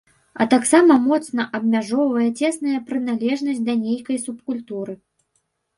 [0.43, 4.93] А таксама моцна абмяжоўвае цесная прыналежнасць да нейкай субкультуры.